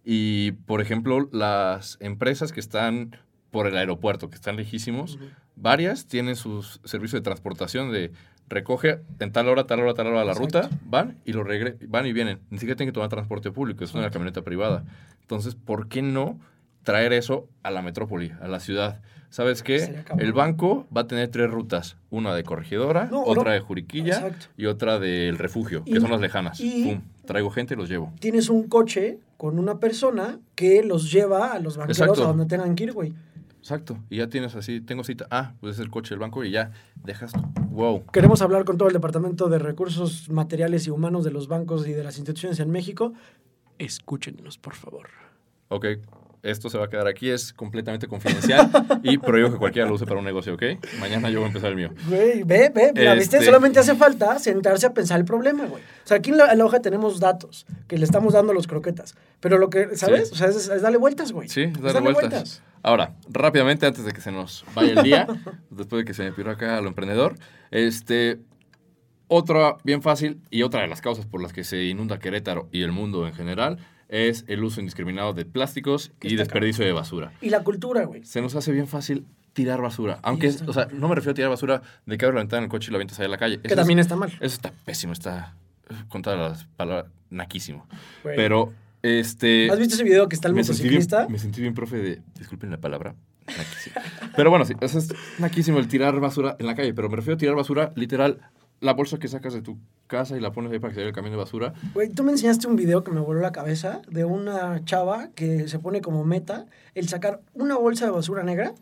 [0.05, 3.17] Y, por ejemplo, las empresas que están
[3.51, 5.19] por el aeropuerto, que están lejísimos,
[5.57, 8.13] varias tienen su servicio de transportación de
[8.49, 10.63] recoge en tal hora, tal hora, tal hora la Exacto.
[10.63, 12.41] ruta, van y lo regre van y vienen.
[12.51, 14.85] Ni siquiera tienen que tomar transporte público, es una camioneta privada.
[15.21, 16.39] Entonces, ¿por qué no
[16.83, 19.03] traer eso a la metrópoli, a la ciudad?
[19.31, 20.03] ¿Sabes qué?
[20.19, 23.51] El banco va a tener tres rutas, una de Corregidora, No, otra no.
[23.51, 24.47] de Juriquilla Exacto.
[24.57, 26.59] y otra del refugio, que son las lejanas.
[26.61, 28.11] y- Pum, traigo gente y los llevo.
[28.21, 32.25] Tienes un coche con una persona que los lleva a los banqueros Exacto.
[32.25, 33.13] a donde tengan que ir, güey.
[33.59, 33.99] Exacto.
[34.09, 35.27] Y ya tienes así, tengo cita.
[35.31, 36.73] Ah, pues es el coche del banco y ya
[37.05, 37.33] dejas.
[37.71, 38.07] Wow.
[38.13, 41.93] Queremos hablar con todo el Departamento de Recursos Materiales y Humanos de los bancos y
[41.93, 43.13] de las instituciones en México.
[43.77, 45.09] Escúchenos, por favor.
[45.69, 45.85] Ok,
[46.43, 48.71] esto se va a quedar aquí, es completamente confidencial
[49.03, 50.63] y prohíbo que cualquiera lo use para un negocio, ¿ok?
[51.01, 51.91] Mañana yo voy a empezar el mío.
[52.09, 53.37] Güey, ve, ve, mira, ¿viste?
[53.37, 55.83] Este- Solamente hace falta sentarse a pensar el problema, güey.
[55.83, 58.55] O sea, aquí en la, en la hoja tenemos datos que le estamos dando a
[58.55, 59.15] los croquetas.
[59.41, 60.29] Pero lo que, ¿sabes?
[60.29, 60.35] Sí.
[60.35, 61.49] O sea, es, es darle vueltas, güey.
[61.49, 62.63] Sí, Es darle vueltas.
[62.83, 65.27] Ahora, rápidamente, antes de que se nos vaya el día,
[65.71, 67.35] después de que se me piró acá a lo emprendedor,
[67.71, 68.41] este,
[69.27, 72.83] otra bien fácil y otra de las causas por las que se inunda Querétaro y
[72.83, 77.33] el mundo en general es el uso indiscriminado de plásticos y desperdicio de basura.
[77.41, 78.25] Y la cultura, güey.
[78.25, 80.19] Se nos hace bien fácil tirar basura.
[80.23, 82.59] Aunque, está o sea, no me refiero a tirar basura de que abres la ventana
[82.59, 83.61] en el coche y la avientas ahí a la calle.
[83.61, 84.31] Que también es, está mal.
[84.31, 85.55] Eso está pésimo, está,
[85.91, 87.87] eh, con todas las palabras, naquísimo.
[88.23, 88.37] güey.
[88.37, 89.71] Pero, este...
[89.71, 91.29] ¿Has visto ese video que está el me sentí, bien, motociclista?
[91.29, 92.23] me sentí bien, profe, de...
[92.39, 93.15] Disculpen la palabra.
[93.47, 93.97] Naquísimo.
[94.37, 96.95] Pero bueno, sí, eso es naquísimo el tirar basura en la calle.
[96.95, 98.41] Pero me refiero a tirar basura, literal,
[98.81, 101.09] la bolsa que sacas de tu casa y la pones ahí para que se vea
[101.09, 101.75] el camión de basura.
[101.95, 105.69] Güey, tú me enseñaste un video que me voló la cabeza de una chava que
[105.69, 108.73] se pone como meta el sacar una bolsa de basura negra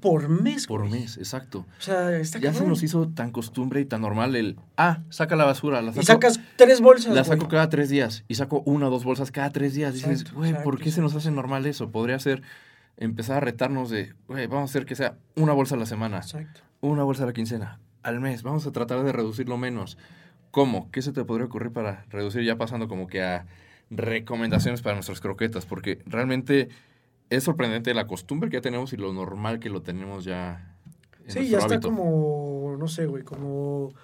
[0.00, 0.66] por mes.
[0.66, 1.02] Por güey.
[1.02, 1.66] mes, exacto.
[1.78, 4.56] O sea, está Ya se nos hizo tan costumbre y tan normal el...
[4.76, 5.82] Ah, saca la basura.
[5.82, 7.38] La Y sacas tres bolsas, La güey.
[7.38, 9.94] saco cada tres días y saco una o dos bolsas cada tres días.
[9.94, 11.90] Dices, Exacto, güey, ¿por exacto, qué se nos hace normal eso?
[11.90, 12.42] Podría ser
[12.96, 16.18] empezar a retarnos de, güey, vamos a hacer que sea una bolsa a la semana,
[16.18, 16.60] Exacto.
[16.80, 18.42] una bolsa a la quincena, al mes.
[18.42, 19.98] Vamos a tratar de reducirlo menos.
[20.50, 20.90] ¿Cómo?
[20.90, 23.46] ¿Qué se te podría ocurrir para reducir ya pasando como que a
[23.90, 25.66] recomendaciones para nuestras croquetas?
[25.66, 26.68] Porque realmente
[27.30, 30.76] es sorprendente la costumbre que ya tenemos y lo normal que lo tenemos ya.
[31.24, 31.88] En Sí, ya está hábito.
[31.88, 33.94] como, no sé, güey, como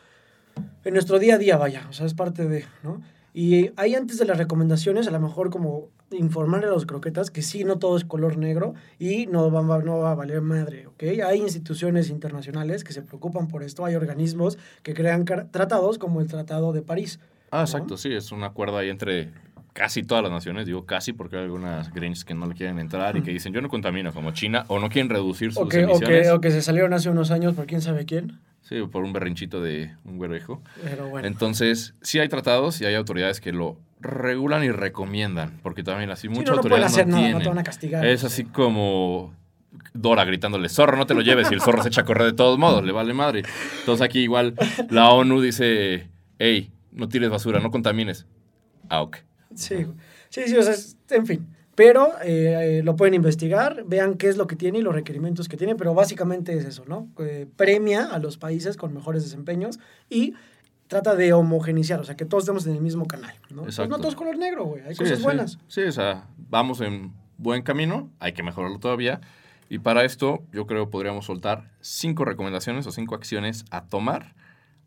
[0.85, 3.01] en nuestro día a día, vaya, o sea, es parte de, ¿no?
[3.35, 7.43] Y ahí antes de las recomendaciones, a lo mejor como informarle a los croquetas que
[7.43, 10.87] sí, no todo es color negro y no va, va- no va a valer madre,
[10.87, 11.03] ¿ok?
[11.27, 16.27] Hay instituciones internacionales que se preocupan por esto, hay organismos que crean tratados como el
[16.27, 17.21] Tratado de París.
[17.51, 17.63] Ah, ¿no?
[17.65, 19.31] exacto, sí, es un acuerdo ahí entre
[19.75, 23.17] casi todas las naciones, digo casi porque hay algunas Grinch que no le quieren entrar
[23.17, 25.85] y que dicen yo no contamino como China o no quieren reducir sus O que,
[25.85, 26.27] o, emisiones.
[26.27, 28.41] que, o que se salieron hace unos años por quién sabe quién.
[28.63, 30.63] Sí, por un berrinchito de un güerejo.
[30.83, 31.27] Pero bueno.
[31.29, 36.23] Entonces, sí hay tratados y hay autoridades que lo regulan y recomiendan, porque también así
[36.23, 37.33] Sí, muchas no, no pueden autoridades hacer no tienen.
[37.33, 38.07] no te van a castigar.
[38.07, 39.35] Es así como
[39.93, 42.33] Dora gritándole, zorro, no te lo lleves, y el zorro se echa a correr de
[42.33, 43.43] todos modos, le vale madre.
[43.81, 44.55] Entonces aquí igual
[44.91, 46.09] la ONU dice,
[46.39, 48.27] hey, no tires basura, no contamines.
[48.89, 49.19] Ah, ok.
[49.55, 49.87] Sí,
[50.31, 51.47] sí, sí, o sea, es- en fin.
[51.75, 55.49] Pero eh, eh, lo pueden investigar, vean qué es lo que tiene y los requerimientos
[55.49, 57.09] que tiene, pero básicamente es eso, ¿no?
[57.21, 59.79] Eh, premia a los países con mejores desempeños
[60.11, 60.35] y
[60.89, 63.63] trata de homogeneizar, o sea, que todos estemos en el mismo canal, ¿no?
[63.63, 63.91] Pues Exacto.
[63.91, 65.23] no todo es color negro, güey, hay Sí, cosas sí.
[65.25, 65.59] buenas.
[65.69, 69.21] Sí, o sea, vamos en buen camino, hay que mejorarlo todavía.
[69.69, 74.35] Y para esto, yo creo podríamos soltar cinco recomendaciones o cinco acciones a tomar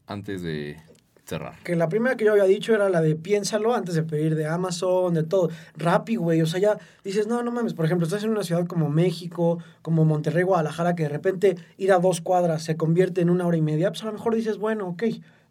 [0.08, 0.78] antes de
[1.24, 1.54] cerrar.
[1.64, 4.48] Que la primera que yo había dicho era la de piénsalo antes de pedir de
[4.48, 5.50] Amazon, de todo.
[5.78, 6.42] Rappi, güey.
[6.42, 7.76] O sea, ya dices, no, no mames.
[7.76, 11.94] Por ejemplo, estás en una ciudad como México, como Monterrey, Guadalajara, que de repente ir
[11.94, 13.90] a dos cuadras se convierte en una hora y media.
[13.92, 15.04] Pues a lo mejor dices, bueno, ok,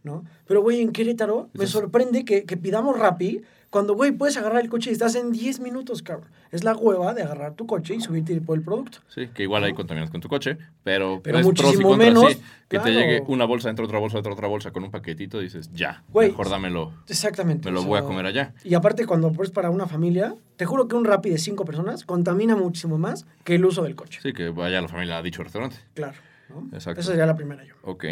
[0.02, 0.24] ¿no?
[0.46, 4.68] Pero, güey, en Querétaro me sorprende que, que pidamos Rappi cuando, güey, puedes agarrar el
[4.68, 6.28] coche y estás en 10 minutos, cabrón.
[6.50, 8.98] Es la hueva de agarrar tu coche y subirte y por el producto.
[9.06, 12.08] Sí, que igual hay contaminas con tu coche, pero, Pero ves pros y muchísimo contras,
[12.08, 12.40] menos, sí.
[12.68, 12.84] que claro.
[12.84, 15.38] te llegue una bolsa dentro de otra bolsa, dentro de otra bolsa con un paquetito,
[15.38, 17.68] dices, ya, Güey, mejor dámelo, Exactamente.
[17.68, 18.54] me lo o voy a sea, comer allá.
[18.64, 22.04] Y aparte, cuando es para una familia, te juro que un Rappi de cinco personas
[22.04, 24.18] contamina muchísimo más que el uso del coche.
[24.20, 25.76] Sí, que vaya la familia a dicho restaurante.
[25.94, 26.18] Claro.
[26.48, 26.68] ¿no?
[26.72, 27.00] Exacto.
[27.00, 27.74] Esa sería la primera yo.
[27.82, 28.06] Ok.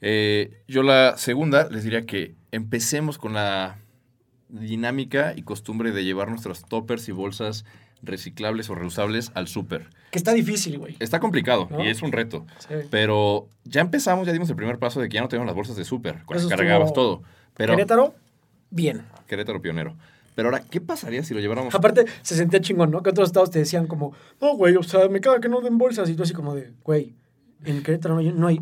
[0.00, 3.78] Eh, yo la segunda les diría que empecemos con la
[4.48, 7.64] dinámica y costumbre de llevar nuestros toppers y bolsas
[8.02, 9.90] reciclables o reusables al súper.
[10.12, 10.96] Que está difícil, güey.
[11.00, 11.84] Está complicado ¿No?
[11.84, 12.74] y es un reto, Sí.
[12.90, 15.76] pero ya empezamos, ya dimos el primer paso de que ya no tenemos las bolsas
[15.76, 17.22] de súper, con las cargabas todo.
[17.54, 18.14] Pero Querétaro,
[18.70, 19.02] bien.
[19.26, 19.96] Querétaro pionero.
[20.36, 21.74] Pero ahora, ¿qué pasaría si lo lleváramos?
[21.74, 23.02] Aparte, se sentía chingón, ¿no?
[23.02, 25.76] Que otros estados te decían como, no, güey, o sea, me caga que no den
[25.78, 26.08] bolsas.
[26.08, 27.16] Y tú así como de, güey,
[27.64, 28.60] en Querétaro no hay, no hay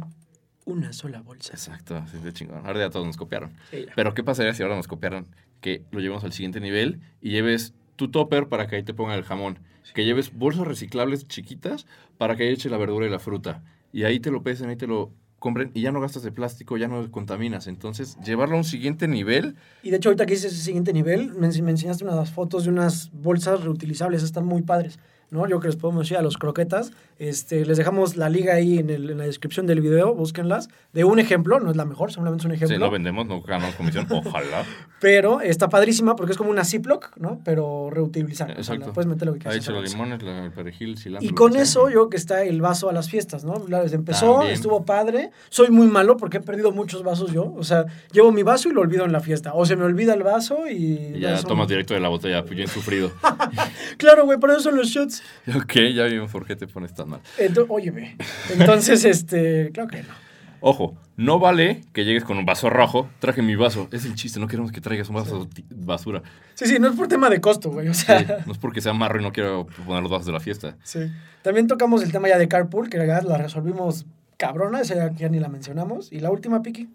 [0.66, 1.52] una sola bolsa.
[1.52, 2.66] Exacto, así de chingón.
[2.66, 3.55] Ahora ya todos nos copiaron.
[3.70, 3.92] Sí, ya.
[3.94, 5.26] Pero ¿qué pasaría si ahora nos copiaran
[5.61, 9.16] que lo llevemos al siguiente nivel y lleves tu topper para que ahí te pongan
[9.16, 9.61] el jamón?
[9.94, 11.87] Que lleves bolsas reciclables chiquitas
[12.18, 13.62] para que ahí eche la verdura y la fruta.
[13.92, 16.76] Y ahí te lo pesen, ahí te lo compren y ya no gastas de plástico,
[16.76, 17.68] ya no contaminas.
[17.68, 21.33] Entonces, llevarlo a un siguiente nivel, Y de hecho, ahorita que dices ese siguiente nivel,
[21.35, 24.98] me enseñaste unas fotos de unas bolsas reutilizables, están muy padres.
[25.30, 25.46] ¿No?
[25.48, 28.90] Yo que les podemos decir a los croquetas, este, les dejamos la liga ahí en,
[28.90, 32.42] el- en la descripción del video, búsquenlas, de un ejemplo, no es la mejor, simplemente
[32.42, 32.76] es un ejemplo.
[32.76, 34.64] si no vendemos, no ganamos comisión, ojalá.
[35.00, 37.40] Pero está padrísima porque es como una Ziploc, ¿no?
[37.44, 38.54] Pero reutilizable.
[38.58, 38.92] O sea, Exacto.
[38.94, 39.56] puedes meter lo que Ahí quieras.
[39.58, 41.28] eche a la los limones, el perejil, cilantro.
[41.28, 43.62] Y con eso yo que está el vaso a las fiestas, ¿no?
[43.68, 44.54] La- Desde empezó, También.
[44.54, 45.30] estuvo padre.
[45.50, 47.52] Soy muy malo porque he perdido muchos vasos yo.
[47.56, 49.52] O sea, llevo mi vaso y lo olvido en la fiesta.
[49.54, 51.12] O se me olvida el vaso y...
[51.16, 53.10] Y ya tomas directo de la botella, pues bien sufrido.
[53.98, 55.15] Claro, güey, por eso son los shots.
[55.55, 57.20] ok, ya vimos por qué te pones tan mal.
[57.38, 58.16] Ento- óyeme.
[58.59, 59.70] Entonces, este...
[59.72, 60.26] Claro que no.
[60.61, 63.09] Ojo, no vale que llegues con un vaso rojo.
[63.20, 63.88] Traje mi vaso.
[63.92, 66.22] Es el chiste, no queremos que traigas un vaso basura.
[66.55, 67.88] Sí, sí, no es por tema de costo, güey.
[67.88, 68.42] O Sí, sea...
[68.46, 70.76] no es porque sea marro y no quiero poner los vasos de la fiesta.
[70.83, 71.00] Sí.
[71.42, 74.07] También tocamos el tema ya de carpool, que ya la resolvimos
[74.38, 76.11] cabrona, esa ya, ya ni la mencionamos.
[76.11, 76.88] Y la última, Piki.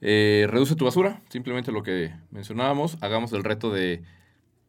[0.00, 2.98] Eh, reduce tu basura, simplemente lo que mencionábamos.
[3.00, 4.02] Hagamos el reto de,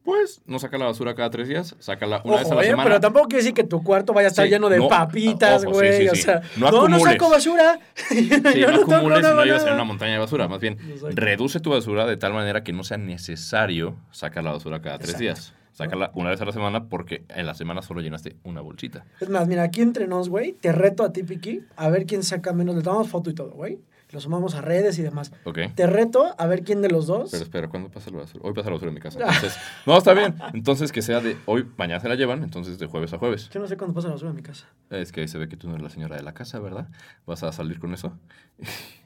[0.10, 2.84] pues, no sacar la basura cada tres días, sácala una vez a la eh, semana.
[2.84, 5.62] pero tampoco quiere decir que tu cuarto vaya a estar Sí, lleno de no, papitas,
[5.62, 6.02] sí, güey.
[6.02, 7.80] sí, o sea, No no, no, saco basura.
[8.10, 10.48] Sí, no toco acumules y no vivas en una montaña de basura.
[10.48, 10.78] Más bien,
[11.14, 15.12] reduce tu basura de tal manera que no sea necesario sacar la basura cada tres
[15.12, 15.24] Exacto.
[15.24, 15.54] días.
[15.74, 19.06] Sácala una vez a la semana porque en la semana solo llenaste una bolsita.
[19.22, 22.24] Es más, mira, aquí entre nos, güey, te reto a ti, Piki, a ver quién
[22.24, 22.76] saca menos.
[22.76, 23.80] Le tomamos foto y todo, güey.
[24.12, 25.32] Lo sumamos a redes y demás.
[25.44, 25.60] ¿Ok?
[25.76, 27.30] Te reto a ver quién de los dos.
[27.30, 28.44] Pero espera, ¿cuándo pasa la basura?
[28.44, 29.20] Hoy pasa la basura en mi casa.
[29.24, 30.36] Entonces, no, está bien.
[30.54, 33.50] Entonces, que sea de hoy, mañana se la llevan, entonces de jueves a jueves.
[33.50, 34.66] Yo no sé cuándo pasa la basura en mi casa.
[34.90, 36.88] Es que ahí se ve que tú no eres la señora de la casa, ¿verdad?
[37.28, 38.18] ¿Vas a salir con eso?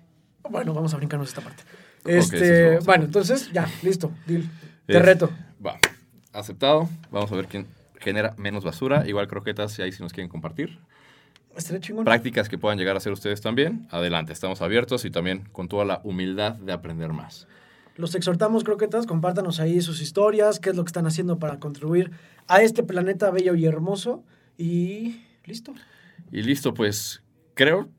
[0.50, 1.64] Bueno, vamos a brincarnos esta parte.
[2.04, 4.44] Este, bueno, entonces, ya, listo, deal.
[4.86, 5.30] Te Es- reto.
[5.66, 5.78] Va,
[6.34, 6.90] aceptado.
[7.12, 7.66] Vamos a ver quién
[8.00, 9.08] genera menos basura.
[9.08, 10.80] Igual croquetas, si ahí si nos quieren compartir.
[11.56, 12.06] Estaré chingón.
[12.06, 13.88] Prácticas que puedan llegar a hacer ustedes también.
[13.92, 17.48] Adelante, estamos abiertos y también con toda la humildad de aprender más.
[17.96, 22.12] Los exhortamos, croquetas, compártanos ahí sus historias, qué es lo que están haciendo para contribuir
[22.48, 24.24] a este planeta bello y hermoso.
[24.58, 25.74] Y listo.
[26.32, 27.22] Y listo, pues
[27.54, 27.90] creo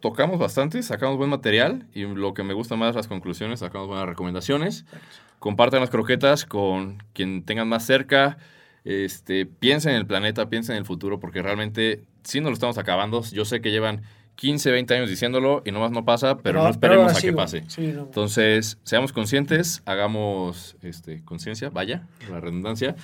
[0.00, 4.06] tocamos bastante, sacamos buen material y lo que me gusta más las conclusiones, sacamos buenas
[4.06, 4.84] recomendaciones.
[5.38, 8.38] Compartan las croquetas con quien tengan más cerca.
[8.84, 12.78] Este, piensen en el planeta, piensen en el futuro, porque realmente si no lo estamos
[12.78, 13.22] acabando.
[13.32, 14.02] Yo sé que llevan
[14.36, 17.64] 15, 20 años diciéndolo y nomás no pasa, pero, no esperemos a sí, que pase.
[17.68, 18.02] Sí, no.
[18.02, 22.96] Entonces, seamos conscientes, hagamos este, conciencia, vaya, la redundancia.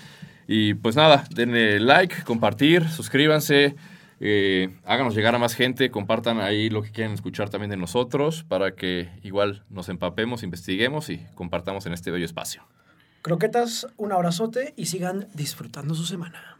[0.48, 3.74] Y pues nada, denle like, compartir, suscríbanse,
[4.18, 8.44] eh, háganos llegar a más gente, compartan ahí lo que quieren escuchar también de nosotros
[8.44, 12.62] para que igual nos empapemos, investiguemos y compartamos en este bello espacio.
[13.20, 16.55] Croquetas, un abrazote y sigan disfrutando su semana.